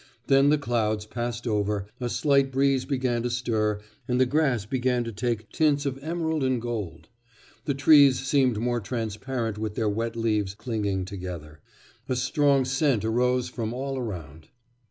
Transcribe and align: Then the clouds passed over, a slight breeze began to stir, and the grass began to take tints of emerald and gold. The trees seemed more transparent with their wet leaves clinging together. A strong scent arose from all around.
Then 0.25 0.49
the 0.49 0.57
clouds 0.57 1.05
passed 1.05 1.45
over, 1.45 1.85
a 1.99 2.09
slight 2.09 2.51
breeze 2.51 2.85
began 2.85 3.21
to 3.21 3.29
stir, 3.29 3.79
and 4.07 4.19
the 4.19 4.25
grass 4.25 4.65
began 4.65 5.03
to 5.03 5.11
take 5.11 5.51
tints 5.51 5.85
of 5.85 5.99
emerald 5.99 6.43
and 6.43 6.59
gold. 6.59 7.07
The 7.65 7.75
trees 7.75 8.17
seemed 8.19 8.57
more 8.57 8.81
transparent 8.81 9.59
with 9.59 9.75
their 9.75 9.89
wet 9.89 10.15
leaves 10.15 10.55
clinging 10.55 11.05
together. 11.05 11.59
A 12.09 12.15
strong 12.15 12.65
scent 12.65 13.05
arose 13.05 13.47
from 13.47 13.75
all 13.75 13.95
around. 13.99 14.47